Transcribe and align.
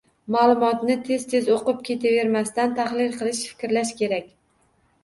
Ma’lumotni 0.35 0.95
tez-tez 1.09 1.51
o‘qib 1.57 1.83
ketavermasdan, 1.91 2.75
tahlil 2.81 3.15
qilish, 3.21 3.47
fikrlash 3.53 3.95
kerak. 4.03 4.35